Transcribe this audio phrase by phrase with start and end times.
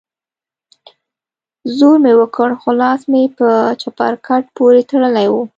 [1.77, 3.47] زور مې وکړ خو لاس مې په
[3.81, 5.35] چپرکټ پورې تړلى و.